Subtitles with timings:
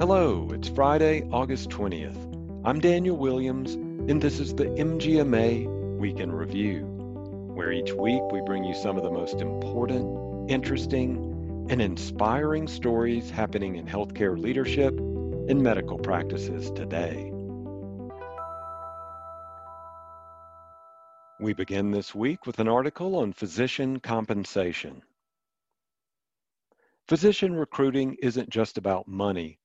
[0.00, 2.62] Hello, it's Friday, August 20th.
[2.64, 6.82] I'm Daniel Williams, and this is the MGMA Week in Review,
[7.56, 13.28] where each week we bring you some of the most important, interesting, and inspiring stories
[13.28, 17.32] happening in healthcare leadership and medical practices today.
[21.40, 25.02] We begin this week with an article on physician compensation.
[27.08, 29.58] Physician recruiting isn't just about money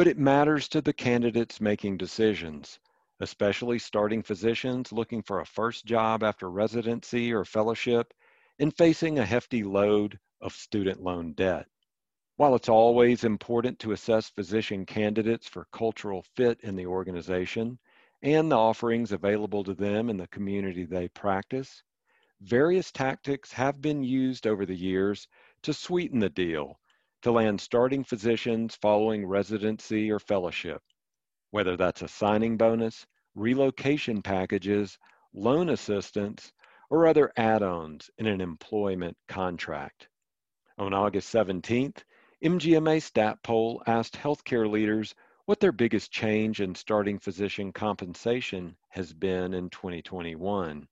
[0.00, 2.80] but it matters to the candidates making decisions,
[3.20, 8.14] especially starting physicians looking for a first job after residency or fellowship
[8.60, 11.66] and facing a hefty load of student loan debt.
[12.36, 17.78] While it's always important to assess physician candidates for cultural fit in the organization
[18.22, 21.82] and the offerings available to them in the community they practice,
[22.40, 25.28] various tactics have been used over the years
[25.60, 26.80] to sweeten the deal
[27.22, 30.82] to land starting physicians following residency or fellowship,
[31.50, 34.98] whether that's a signing bonus, relocation packages,
[35.34, 36.52] loan assistance,
[36.90, 40.08] or other add-ons in an employment contract.
[40.78, 42.02] On August 17th,
[42.42, 49.12] MGMA Stat Poll asked healthcare leaders what their biggest change in starting physician compensation has
[49.12, 50.86] been in 2021.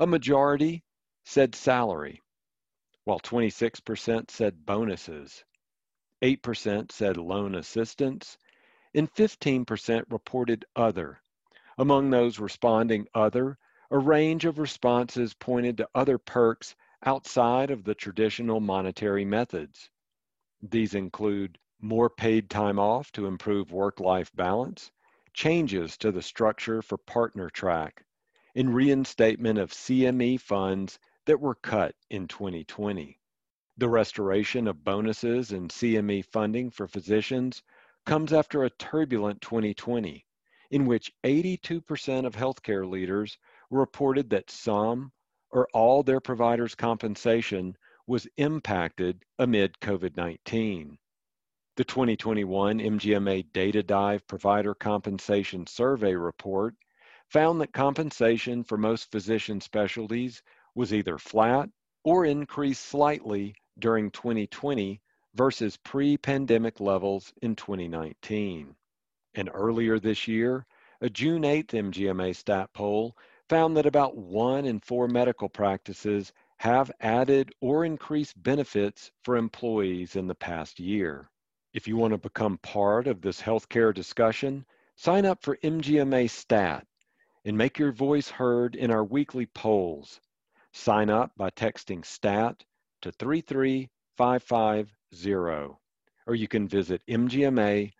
[0.00, 0.84] A majority
[1.24, 2.20] said salary,
[3.04, 5.44] while 26% said bonuses.
[6.22, 8.38] 8% said loan assistance,
[8.94, 11.20] and 15% reported other.
[11.78, 13.58] Among those responding other,
[13.90, 19.90] a range of responses pointed to other perks outside of the traditional monetary methods.
[20.62, 24.92] These include more paid time off to improve work-life balance,
[25.34, 28.04] changes to the structure for partner track,
[28.54, 33.18] and reinstatement of CME funds that were cut in 2020.
[33.78, 37.62] The restoration of bonuses and CME funding for physicians
[38.06, 40.24] comes after a turbulent 2020,
[40.70, 43.38] in which 82% of healthcare leaders
[43.70, 45.10] reported that some
[45.50, 50.98] or all their providers' compensation was impacted amid COVID 19.
[51.76, 56.76] The 2021 MGMA Data Dive Provider Compensation Survey report
[57.30, 60.42] found that compensation for most physician specialties
[60.74, 61.68] was either flat
[62.04, 65.00] or increased slightly during 2020
[65.34, 68.74] versus pre-pandemic levels in 2019.
[69.34, 70.66] And earlier this year,
[71.00, 73.16] a June 8th MGMA stat poll
[73.48, 80.16] found that about one in four medical practices have added or increased benefits for employees
[80.16, 81.28] in the past year.
[81.74, 86.86] If you want to become part of this healthcare discussion, sign up for MGMA Stat
[87.44, 90.20] and make your voice heard in our weekly polls.
[90.72, 92.62] Sign up by texting STAT
[93.02, 95.76] to 33550,
[96.26, 97.92] or you can visit mgma.com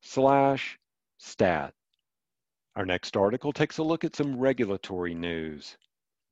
[0.00, 0.78] slash
[1.18, 1.74] stat.
[2.76, 5.76] Our next article takes a look at some regulatory news.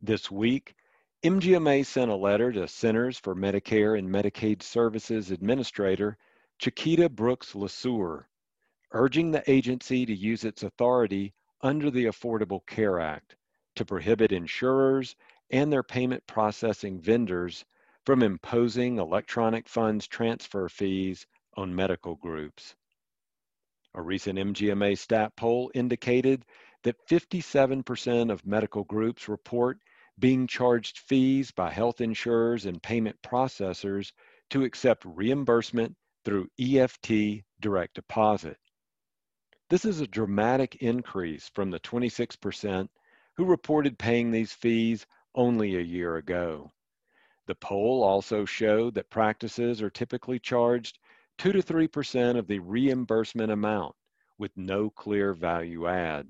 [0.00, 0.74] This week,
[1.24, 6.16] MGMA sent a letter to Centers for Medicare and Medicaid Services Administrator
[6.58, 8.26] Chiquita Brooks LaSure,
[8.92, 13.34] urging the agency to use its authority under the Affordable Care Act
[13.74, 15.16] to prohibit insurers
[15.50, 17.64] and their payment processing vendors
[18.04, 21.26] from imposing electronic funds transfer fees
[21.56, 22.74] on medical groups.
[23.94, 26.44] A recent MGMA stat poll indicated
[26.84, 29.78] that 57% of medical groups report
[30.18, 34.12] being charged fees by health insurers and payment processors
[34.50, 38.56] to accept reimbursement through EFT direct deposit.
[39.70, 42.88] This is a dramatic increase from the 26%
[43.36, 45.06] who reported paying these fees
[45.38, 46.72] only a year ago.
[47.46, 50.98] The poll also showed that practices are typically charged
[51.38, 53.94] 2 to 3% of the reimbursement amount
[54.36, 56.26] with no clear value add.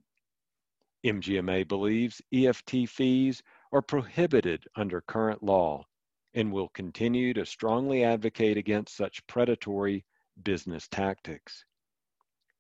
[1.07, 3.43] MGMA believes EFT fees
[3.73, 5.87] are prohibited under current law
[6.35, 10.05] and will continue to strongly advocate against such predatory
[10.43, 11.65] business tactics.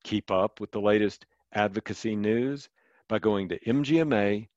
[0.03, 2.71] Keep up with the latest advocacy news
[3.07, 4.49] by going to mgma.com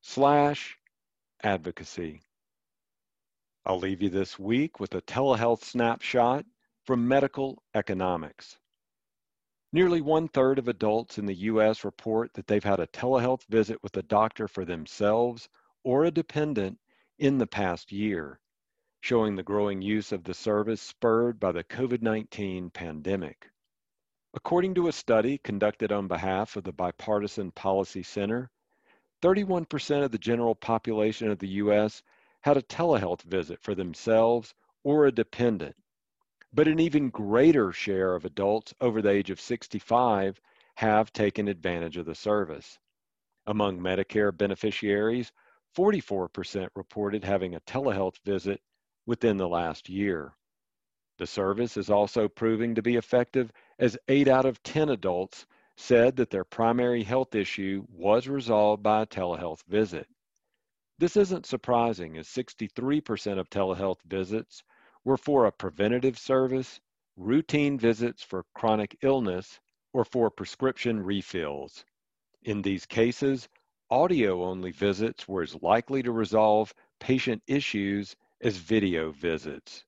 [0.00, 0.78] slash
[1.42, 2.22] advocacy.
[3.64, 6.46] I'll leave you this week with a telehealth snapshot
[6.84, 8.58] from Medical Economics.
[9.72, 11.84] Nearly one third of adults in the U.S.
[11.84, 15.48] report that they've had a telehealth visit with a doctor for themselves
[15.84, 16.78] or a dependent
[17.18, 18.40] in the past year,
[19.00, 23.50] showing the growing use of the service spurred by the COVID 19 pandemic.
[24.32, 28.50] According to a study conducted on behalf of the Bipartisan Policy Center,
[29.22, 32.02] 31% of the general population of the U.S.
[32.42, 34.54] had a telehealth visit for themselves
[34.84, 35.74] or a dependent,
[36.52, 40.40] but an even greater share of adults over the age of 65
[40.76, 42.78] have taken advantage of the service.
[43.46, 45.32] Among Medicare beneficiaries,
[45.76, 48.60] 44% reported having a telehealth visit
[49.06, 50.32] within the last year.
[51.18, 53.50] The service is also proving to be effective
[53.80, 55.46] as 8 out of 10 adults
[55.80, 60.08] said that their primary health issue was resolved by a telehealth visit.
[60.98, 64.64] This isn't surprising as 63% of telehealth visits
[65.04, 66.80] were for a preventative service,
[67.16, 69.60] routine visits for chronic illness,
[69.92, 71.84] or for prescription refills.
[72.42, 73.48] In these cases,
[73.88, 79.84] audio-only visits were as likely to resolve patient issues as video visits.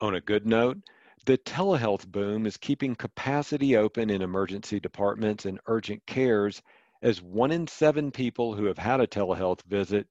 [0.00, 0.78] On a good note,
[1.26, 6.62] the telehealth boom is keeping capacity open in emergency departments and urgent cares
[7.02, 10.06] as one in seven people who have had a telehealth visit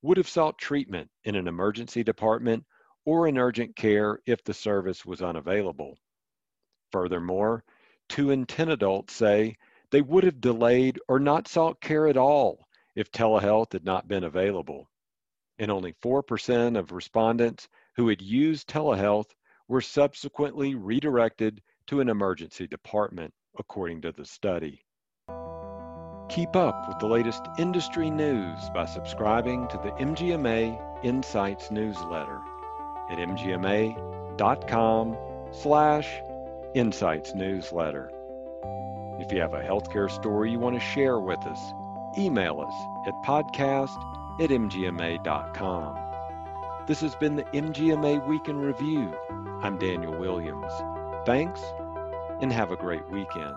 [0.00, 2.64] would have sought treatment in an emergency department
[3.04, 5.98] or in urgent care if the service was unavailable.
[6.92, 7.62] Furthermore,
[8.08, 9.56] two in 10 adults say
[9.90, 12.66] they would have delayed or not sought care at all
[12.96, 14.88] if telehealth had not been available.
[15.58, 19.28] And only 4% of respondents who had used telehealth
[19.68, 24.80] were subsequently redirected to an emergency department, according to the study.
[26.28, 32.40] Keep up with the latest industry news by subscribing to the MGMA Insights newsletter
[33.10, 35.16] at mgma.com
[35.52, 36.08] slash
[36.74, 38.10] insights newsletter.
[39.20, 41.60] If you have a healthcare story you want to share with us,
[42.18, 42.74] email us
[43.06, 43.96] at podcast
[44.40, 46.03] at mgma.com.
[46.86, 49.16] This has been the MGMA Week in Review.
[49.62, 50.70] I'm Daniel Williams.
[51.24, 51.62] Thanks,
[52.42, 53.56] and have a great weekend.